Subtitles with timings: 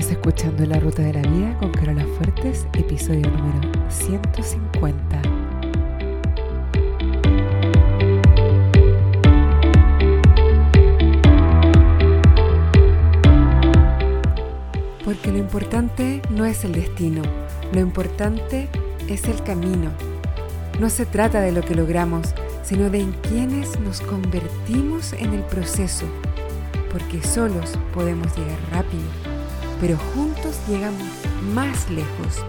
[0.00, 5.20] Estás escuchando La Ruta de la Vida con Carola Fuertes, episodio número 150.
[15.04, 17.20] Porque lo importante no es el destino,
[17.74, 18.70] lo importante
[19.06, 19.90] es el camino.
[20.80, 25.42] No se trata de lo que logramos, sino de en quienes nos convertimos en el
[25.42, 26.06] proceso,
[26.90, 29.39] porque solos podemos llegar rápido
[29.80, 31.08] pero juntos llegamos
[31.54, 32.44] más lejos.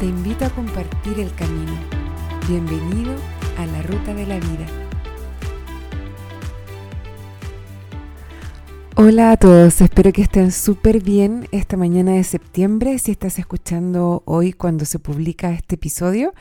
[0.00, 1.72] Te invito a compartir el camino.
[2.48, 3.14] Bienvenido
[3.58, 4.66] a la ruta de la vida.
[8.96, 14.22] Hola a todos, espero que estén súper bien esta mañana de septiembre, si estás escuchando
[14.24, 16.32] hoy cuando se publica este episodio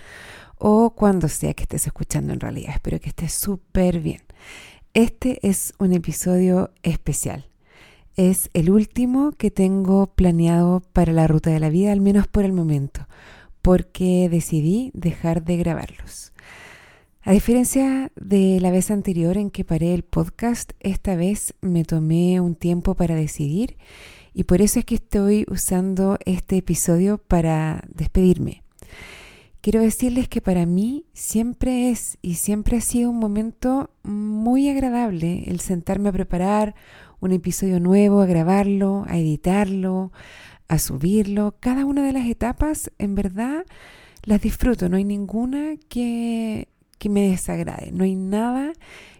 [0.57, 2.71] o cuando sea que estés escuchando en realidad.
[2.73, 4.21] Espero que estés súper bien.
[4.95, 7.47] Este es un episodio especial
[8.17, 12.43] es el último que tengo planeado para la ruta de la vida, al menos por
[12.43, 13.07] el momento,
[13.61, 16.33] porque decidí dejar de grabarlos.
[17.21, 22.41] A diferencia de la vez anterior en que paré el podcast, esta vez me tomé
[22.41, 23.77] un tiempo para decidir
[24.33, 28.63] y por eso es que estoy usando este episodio para despedirme.
[29.61, 35.43] Quiero decirles que para mí siempre es y siempre ha sido un momento muy agradable
[35.47, 36.75] el sentarme a preparar
[37.19, 40.11] un episodio nuevo, a grabarlo, a editarlo,
[40.67, 41.55] a subirlo.
[41.59, 43.65] Cada una de las etapas, en verdad,
[44.23, 44.89] las disfruto.
[44.89, 46.69] No hay ninguna que,
[46.99, 47.91] que me desagrade.
[47.91, 48.73] No hay nada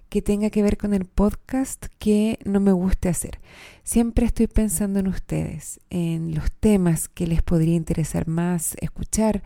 [0.10, 3.40] que tenga que ver con el podcast que no me guste hacer.
[3.84, 9.44] Siempre estoy pensando en ustedes, en los temas que les podría interesar más escuchar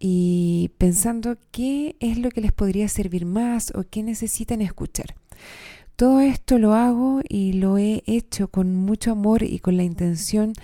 [0.00, 5.14] y pensando qué es lo que les podría servir más o qué necesitan escuchar.
[5.94, 10.54] Todo esto lo hago y lo he hecho con mucho amor y con la intención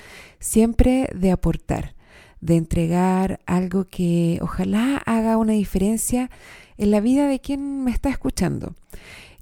[0.40, 1.94] siempre de aportar,
[2.40, 6.30] de entregar algo que ojalá haga una diferencia
[6.78, 8.74] en la vida de quien me está escuchando,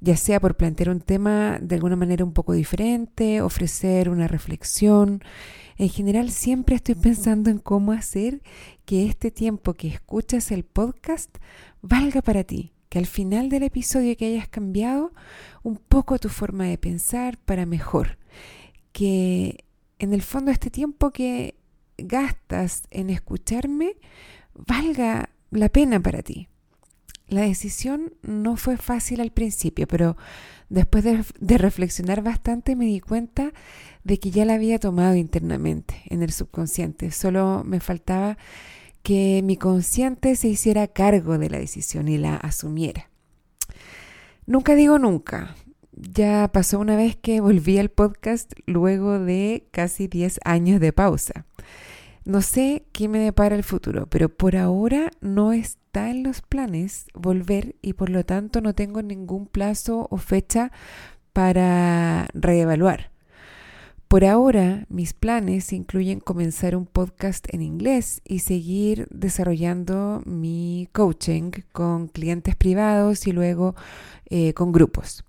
[0.01, 5.23] ya sea por plantear un tema de alguna manera un poco diferente, ofrecer una reflexión.
[5.77, 8.43] En general siempre estoy pensando en cómo hacer
[8.85, 11.37] que este tiempo que escuchas el podcast
[11.83, 15.13] valga para ti, que al final del episodio que hayas cambiado
[15.63, 18.19] un poco tu forma de pensar para mejor,
[18.93, 19.65] que
[19.99, 21.57] en el fondo este tiempo que
[21.99, 23.97] gastas en escucharme
[24.55, 26.49] valga la pena para ti.
[27.29, 30.17] La decisión no fue fácil al principio, pero
[30.69, 33.53] después de, reflexionar bastante me di cuenta
[34.03, 37.11] de que ya la había tomado internamente en el subconsciente.
[37.11, 38.37] Solo me faltaba
[39.03, 43.11] que mi consciente se hiciera cargo de la decisión y la asumiera.
[44.47, 45.55] Nunca digo nunca.
[45.93, 51.47] Ya pasó una vez que volví al podcast luego de casi 10 años de pausa.
[52.25, 57.07] No sé qué me depara el futuro, pero por ahora no está en los planes
[57.13, 60.73] volver y por lo tanto no tengo ningún plazo o fecha
[61.35, 63.11] para reevaluar.
[64.09, 71.51] Por ahora, mis planes incluyen comenzar un podcast en inglés y seguir desarrollando mi coaching
[71.73, 73.75] con clientes privados y luego
[74.31, 75.25] eh, con grupos.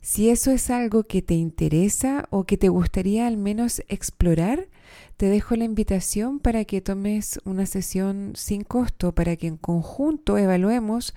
[0.00, 4.68] Si eso es algo que te interesa o que te gustaría al menos explorar,
[5.16, 10.38] te dejo la invitación para que tomes una sesión sin costo para que en conjunto
[10.38, 11.14] evaluemos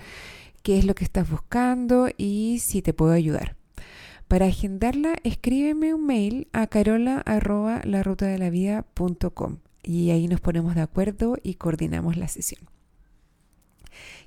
[0.61, 3.57] qué es lo que estás buscando y si te puedo ayudar.
[4.27, 12.17] Para agendarla, escríbeme un mail a carola.larutadelavida.com y ahí nos ponemos de acuerdo y coordinamos
[12.17, 12.61] la sesión.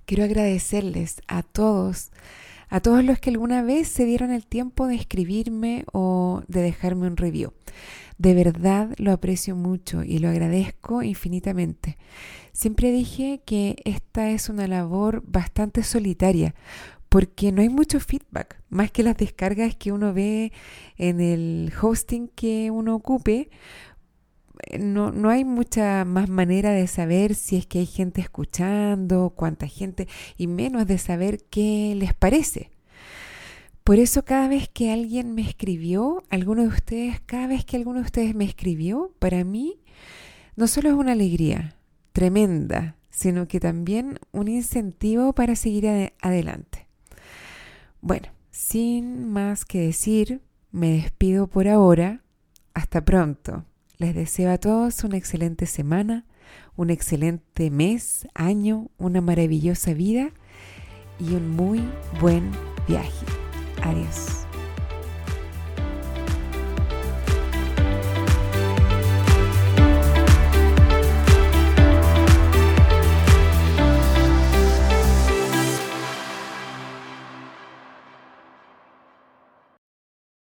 [0.04, 2.10] Quiero agradecerles a todos,
[2.68, 7.06] a todos los que alguna vez se dieron el tiempo de escribirme o de dejarme
[7.06, 7.52] un review.
[8.18, 11.98] De verdad lo aprecio mucho y lo agradezco infinitamente.
[12.52, 16.54] Siempre dije que esta es una labor bastante solitaria,
[17.08, 20.52] porque no hay mucho feedback, más que las descargas que uno ve
[20.96, 23.50] en el hosting que uno ocupe.
[24.78, 29.66] No, no hay mucha más manera de saber si es que hay gente escuchando, cuánta
[29.66, 32.70] gente, y menos de saber qué les parece.
[33.84, 38.00] Por eso cada vez que alguien me escribió, alguno de ustedes, cada vez que alguno
[38.00, 39.80] de ustedes me escribió, para mí
[40.56, 41.76] no solo es una alegría
[42.12, 46.86] tremenda, sino que también un incentivo para seguir adelante.
[48.00, 50.40] Bueno, sin más que decir,
[50.72, 52.22] me despido por ahora.
[52.74, 53.64] Hasta pronto.
[53.98, 56.26] Les deseo a todos una excelente semana,
[56.76, 60.30] un excelente mes, año, una maravillosa vida
[61.18, 61.82] y un muy
[62.20, 62.50] buen
[62.86, 63.24] viaje.
[63.82, 64.45] Adiós.